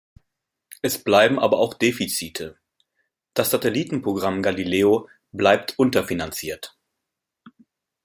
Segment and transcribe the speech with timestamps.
[0.81, 2.57] Es bleiben aber auch Defizite.
[3.35, 6.75] Das Satelliten-Programm Galileo bleibt unterfinanziert.